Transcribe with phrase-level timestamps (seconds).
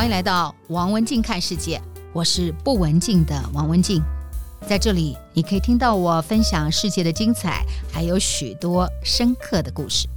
[0.00, 1.78] 欢迎来到王文静看世界，
[2.14, 4.02] 我是不文静的王文静，
[4.66, 10.08] 在这里你可以听到我分享世界的精彩，还有许多深刻的故事。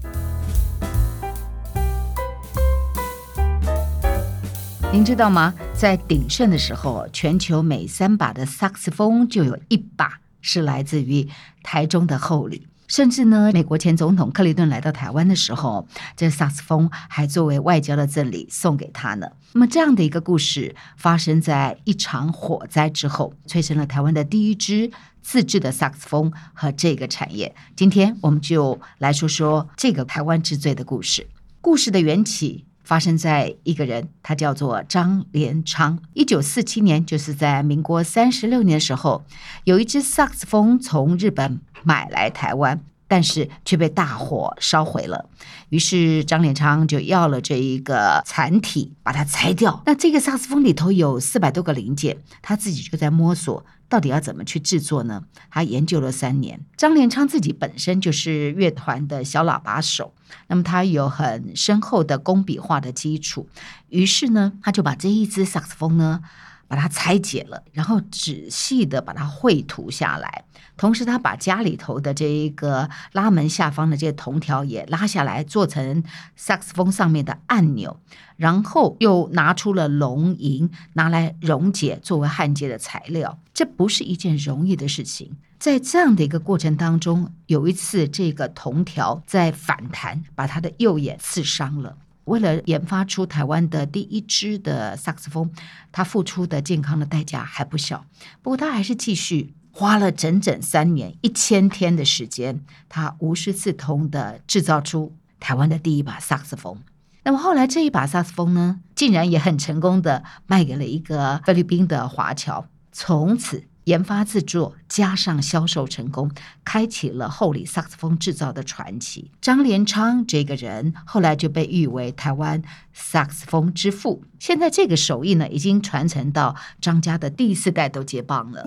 [4.90, 5.54] 您知道吗？
[5.76, 11.28] 在鼎盛的时候，全球每三把的萨克斯风就有一把是来自于
[11.62, 12.70] 台中的后里。
[12.94, 19.32] 甚至呢，美国前总统克林顿来到台湾的时候，这萨克斯风还作为外交的赠礼送给他呢。
[19.54, 24.92] 那么这样的一个故事发生在一场火灾之后，催生了台湾的第一支
[25.24, 27.56] 自制的萨克斯风和这个产业。
[27.76, 31.26] 今天我们就来说说这个台湾之最的故事。
[31.62, 32.66] 故事的缘起。
[32.84, 35.98] 发生在一个人，他叫做张连昌。
[36.12, 39.24] 一九四七年，就是在民国三十六年的时候，
[39.64, 45.30] 有一只萨克斯风从日本买来台湾，但是却被大火烧毁了。
[45.70, 49.84] 于是张连昌就要了这一个残体，把它拆掉。
[49.86, 53.64] 那这个萨克斯风里头有四百多个零件，他自己就在摸索。
[53.88, 55.26] 到底要怎么去制作呢？
[55.52, 56.60] 他研究了三年。
[56.76, 60.16] 张连昌自己本身就是乐团的小喇叭手，
[60.48, 63.48] 那么他有很深厚的工笔画的基础，
[63.90, 66.22] 于是呢，他就把这一支萨克斯风呢，
[66.68, 70.46] 把它拆解了，然后仔细的把它绘图下来。
[70.76, 76.04] 同时，他把家里头的这一个拉门下方的这些铜条也拉下来，做成
[76.36, 78.00] 萨克斯风上面的按钮。
[78.36, 83.38] 然后又拿出了龙银，拿来溶解作为焊接的材料。
[83.54, 85.38] 这不是一件容易的事情。
[85.60, 91.96] 在这样的一个过程当中，有一次这个铜条在反弹，把他的右眼刺伤了。
[92.26, 95.52] 为了研发出台湾的第一支的萨克斯风，
[95.92, 98.06] 他付出的健康的代价还不小。
[98.42, 106.78] 不过他还是继续花了整整三年一千天的时间，他无师自通的制造出台湾的第一把萨克斯风。
[107.24, 113.64] 那么后来这一把萨克斯风呢，竟然也很成功的卖给了一个菲律宾的华侨，从此。
[113.86, 116.32] 研发制作加上销售成功，
[116.64, 119.32] 开启了后里萨克斯风制造的传奇。
[119.42, 122.62] 张连昌这个人后来就被誉为台湾
[122.94, 124.24] 萨克斯风之父。
[124.40, 128.64] 现在这个手艺呢，已经传承到张家的第四代都接棒了。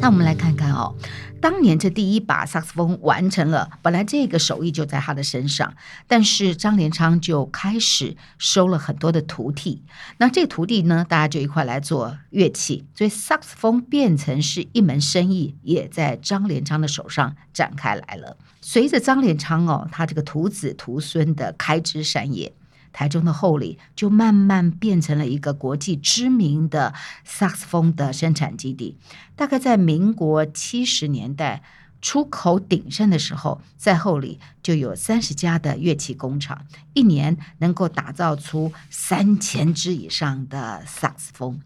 [0.00, 0.94] 那我们来看看哦。
[1.42, 5.74] 当年这第一把萨克斯风完成了，本来这个手艺就在他的身上，
[6.06, 9.82] 但是张连昌就开始收了很多的徒弟。
[10.18, 18.36] 那这徒弟呢，大家就一块来做乐器，所以萨克斯风变成是一门生意，也在张连昌的手上展开来了。
[18.60, 22.52] 随着张连昌哦，他这个徒子徒孙的开枝散叶。
[22.92, 26.92] 台中的后里就慢慢变成了一个国际知名的
[27.24, 28.96] 萨克斯风的生产基地。
[29.34, 31.62] 大概在民国七十年代
[32.00, 41.60] 出口鼎盛的时候，在后里就有三十家的乐器工厂，一年能够打造出三千支以上的萨克斯风。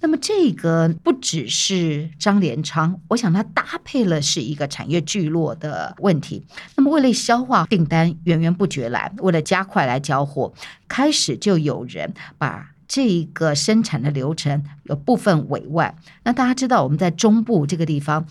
[0.00, 6.44] 那么这个不只是张连昌，我想他搭配了是一个产业聚落的问题。
[6.76, 10.52] 那么为了消化订单源源不绝来，为了加快来交货，
[10.88, 15.96] 开始就有人把这个生产的流程有部分委外。
[16.24, 18.26] 那大家知道我们在中部这个地方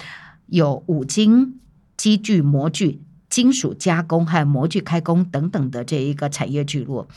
[0.48, 1.60] 有五金、
[1.98, 3.02] 机具、模具、
[3.34, 7.08] 金属加工还有模具开工等等的这一个产业聚落。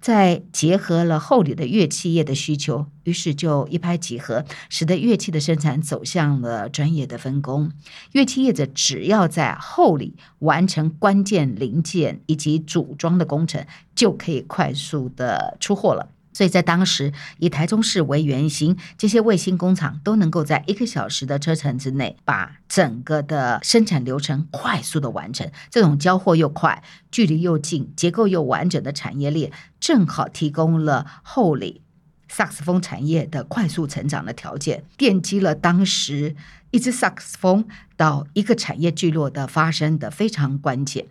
[0.00, 7.70] 再结合了后里的乐器业的需求，于是就一拍即合，使得乐器的生产走向了专业的分工。
[8.12, 16.08] 乐器业者只要在后里完成关键零件以及组装的工程，就可以快速的出货了。
[16.32, 25.50] 所以在当时，以台中市为圆心，这些卫星工厂都能够在一个小时的车程之内，把整个的生产流程快速的完成。
[25.70, 29.50] 这种交货又快、距离又近、结构又完整的产业链，
[29.80, 31.82] 正好提供了厚里
[32.28, 36.36] 萨克斯风产业的快速成长的条件，奠基了当时。
[36.70, 37.64] 一支萨克斯风
[37.96, 41.06] 到一个产业聚落的发生的非常关键，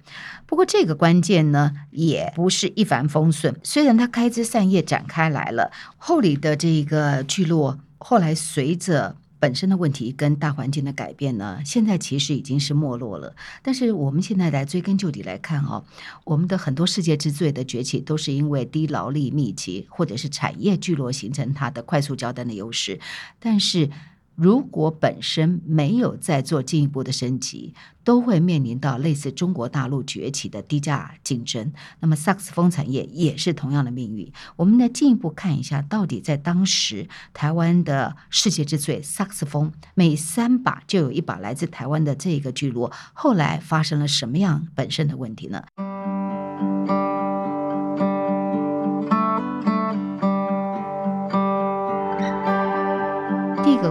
[0.46, 3.56] 不过这个关键呢，也不是一帆风顺。
[3.64, 13.36] 虽然它开枝散叶展开来了，后里的这一个聚落后来随着本身的问题跟大环境的改变呢，现在其实已经是没落了。
[13.64, 15.84] 但是我们现在来追根究底来看哦，
[16.24, 23.00] 我们的很多世界之最的崛起，都是因为低劳力密集或者是产业聚落形成它的快速交单的优势，
[23.40, 23.90] 但是。
[24.38, 27.74] 如果本身没有再做进一步的升级，
[28.04, 31.74] 都会面临到类似中国大陆崛起的低价竞争。
[32.02, 34.32] 那么萨克斯风产业也是同样的命运。
[34.56, 45.64] 我们来进一步看一下，到底在当时台湾的世界之最萨克斯风，每三把就有一把来自台湾的这个聚落，后来发生了什么样本身的问题呢？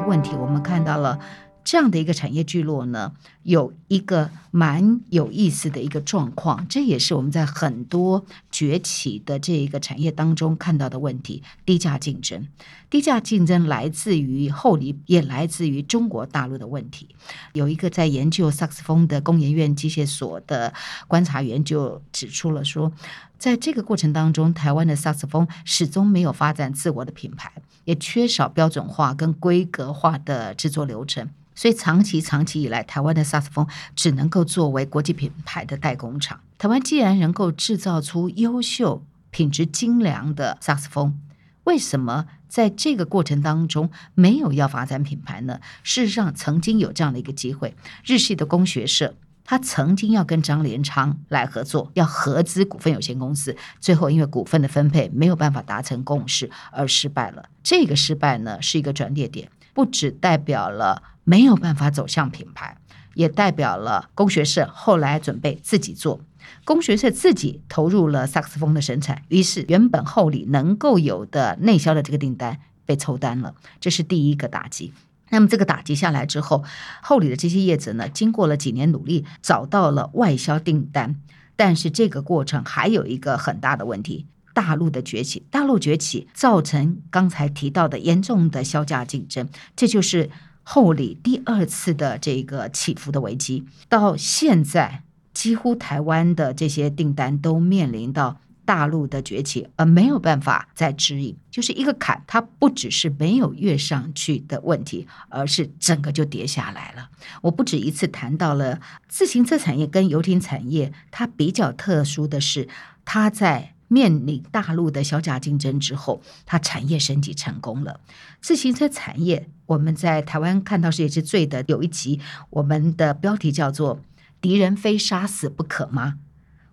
[0.06, 1.18] 问题，我们看到了
[1.66, 12.46] 这样的一个产业聚落呢，有一个蛮有意思的一个状况，这也是我们在很多崛起的这一个产业当中看到的问题：低价竞争。
[12.88, 17.08] 低价竞争来自于后里，也来自于中国大陆的问题。
[17.52, 20.72] 有一个在研究萨克斯风的工研院机械所的
[21.08, 22.92] 观察员就指出了说，
[23.38, 27.52] 在这个过程当中，台湾的萨克斯风始终没有发展自我的品牌。
[27.86, 33.66] 也缺少标准化跟规格化的制作流程，所以长期长期以来，台湾的萨斯风
[33.96, 36.38] 只能够作为国际品牌的代工厂。
[36.58, 41.18] 台湾既然能够制造出优秀、品质精良的萨斯风，
[41.64, 45.60] 为什么在这个过程当中没有要发展品牌呢？
[45.82, 47.74] 事实上，曾经有这样的一个机会，
[48.04, 49.14] 日系的工学社。
[49.48, 57.48] 他曾经要跟张连昌来合作，要合资股份有限公司，最后因为股份的分配没有办法达成共识而失败了。
[57.62, 62.78] 这个失败呢，是一个转捩点，不只代表了没有办法走向品牌，
[63.12, 66.22] 也代表了工学社后来准备自己做，
[66.64, 74.94] 工学社自己投入了萨克斯风的生产，于是原本后里能够有的内销的这个订单被抽单了，这是第一个打击。
[75.28, 76.64] 那么这个打击下来之后，
[77.02, 81.16] 后里的这些业者呢，经过了几年努力，找到了外销订单。
[81.54, 84.26] 但是这个过程还有一个很大的问题：
[84.56, 90.30] 大陆的崛起，大陆崛起造成刚才提到的严重的削价竞争，这就是
[90.62, 93.66] 后里第二次的这个起伏的危机。
[93.90, 95.02] 到现在，
[95.34, 98.40] 几乎台湾的这些订单都面临到。
[98.66, 107.08] 大陆的崛起，而没有办法再指引，就是一个坎，它不只是没有跃上去的问题，而是整个就跌下来了。
[107.42, 112.68] 我不止一次谈到了自行车产业跟游艇产业，它比较特殊的是，
[113.04, 118.00] 它在面临大陆的削价竞争之后，它产业升级成功了。
[118.40, 124.00] 自行车产业，我们在台湾看到世界之最的有一集，我们的标题叫做
[124.40, 126.18] “敌人非杀死不可吗？”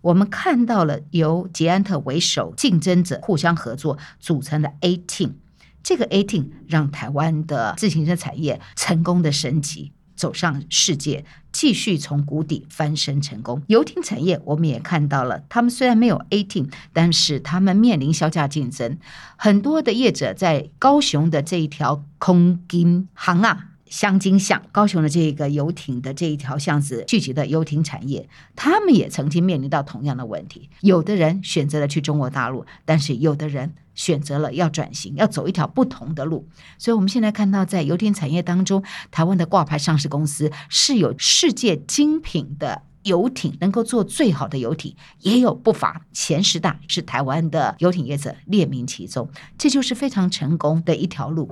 [0.02, 5.36] 我们看到了由捷安特为首竞争者互相合作组成的 A Team，
[5.82, 13.62] 这个 A Team 让台湾的自行车产业成功的升级，走上世界，继续从谷底翻身成功。
[13.68, 18.98] 游艇产业我们也看到了，他们虽然没有 A Team，但是他们面临销价竞争，
[19.36, 23.70] 很多的业者在高雄的这一条空金行啊。
[23.94, 30.68] 香精巷，高雄的这个游艇的这一条巷子聚集的游艇产业，他们也曾经面临到同样的问题。
[30.82, 36.48] 有的人选择了去中国大陆，但是有的人选择了要转型，要走一条不同的路。
[36.80, 51.48] 所以，我们现在看到，在游艇产业当中，台湾的挂牌上市公司是有世界精品的游艇，能够做最好的游艇，也有不乏前十大是台湾的游艇业者列名其中，这就是非常成功的一条路。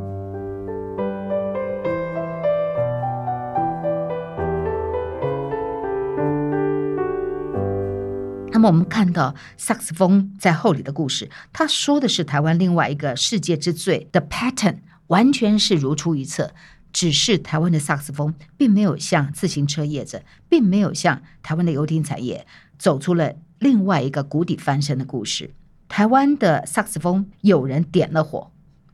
[8.61, 14.77] 么我们看到萨克斯风在后里的故事，他说的是台湾另外一个世界之最的 pattern，
[15.07, 16.53] 完全是如出一辙。
[16.93, 22.45] 只是台湾的萨克斯风并没有像自行车业者，并没有像台湾的游艇产业
[22.77, 25.53] 走出了另外一个谷底翻身的故事。
[25.87, 28.51] 台湾的萨克斯风有人点了火，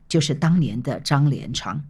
[0.08, 1.82] 就是当年的张连昌，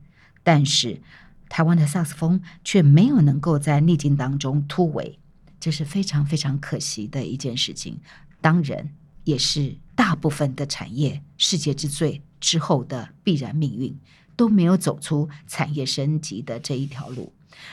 [0.42, 1.02] 但是
[1.50, 5.18] 台湾的萨克斯风却没有能够在逆境当中突围。
[5.60, 7.98] 这是非常非常可惜的一件事情，
[8.40, 8.88] 当然
[9.24, 13.98] 也是大部分的产业世界之最之后的必然命运，
[14.36, 17.32] 都没有走出产业升级的这一条路，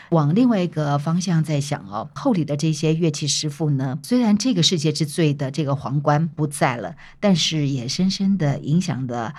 [0.10, 9.36] 往另外一个方向在想哦，后里的这些乐器师傅呢，虽然这个世界之最的这个皇冠不在了，但是也深深的影响了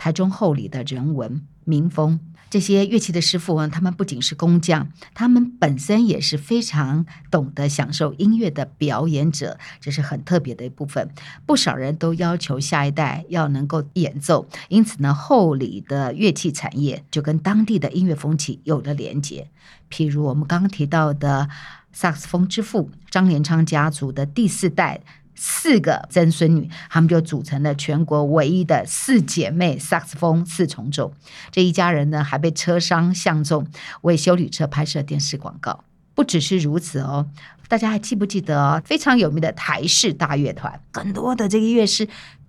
[0.00, 2.18] 台中后里的人文民风。
[2.48, 11.10] 这些乐器的师傅，他们不仅是工匠，他们本身也是非常懂得享受音乐的表演者，这是很特别的一部分。
[11.44, 19.48] 不少人都要求下一代要能够演奏，因此呢，后里的乐器产业就跟当地的音乐风气有了连结。
[19.90, 21.48] 譬如我们刚刚提到的
[21.92, 25.02] 萨克斯风之父张连昌家族的第四代。
[25.42, 31.14] 四个曾孙女，她们就组成了全国唯一的四姐妹萨克斯风四重奏。
[31.50, 33.66] 这一家人呢，还被车商相中，
[34.02, 35.82] 为休旅车拍摄电视广告。
[36.14, 37.30] 不只是如此哦，
[37.68, 42.06] 大家还记不记得，非常有名的台式大乐团，很多的这个乐师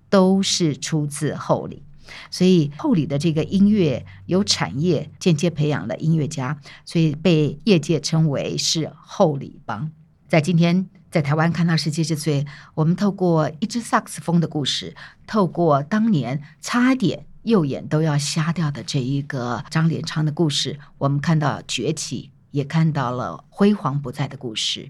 [0.09, 1.83] 都是出自后里。
[2.29, 9.89] 所以后里的这个音乐有产业间接培养了音乐家，所以被业界称为是后里帮。
[10.27, 14.95] 在今天在台湾看到世界之最，我们透过一支萨克斯风的故事，
[15.27, 24.89] 透过当年差点右眼都要瞎掉的这一个张连昌的故事，我们看到崛起，也看到了辉煌不再的故事。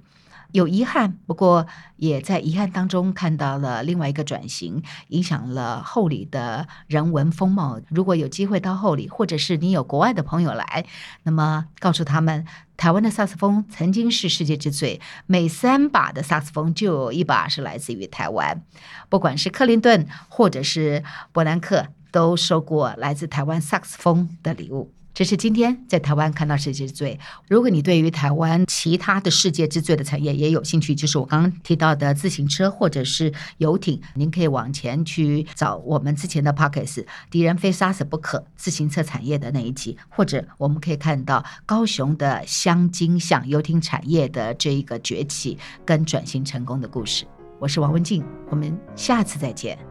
[0.51, 7.79] 有遗憾，不过也在遗憾当中看到了另外一个转型，影响了后里的人文风貌。
[7.87, 10.85] 如果有机会到后里，或者是你有国外的朋友来，
[11.23, 12.45] 那么告诉他们，
[12.81, 18.59] 台湾的萨克斯风曾经是世界之最，每三把的萨克斯风就有一把是来自于台湾。
[19.07, 24.91] 不管是克林顿或者是伯南克，都收过来自台湾萨克斯风的礼物。
[25.21, 27.19] 这是今天在台湾看到世界之最。
[27.47, 47.27] 如果你对于台湾其他的世界之最的产业也有兴趣，就是我刚刚提到的自行车或者是游艇，您可以往前去找我们之前的 Podcast，敌人非杀死不可自行车产业的那一集，或者我们可以看到高雄的香精巷游艇产业的这一个崛起跟转型成功的故事。
[47.59, 49.90] 我是王文静，我们下次再见。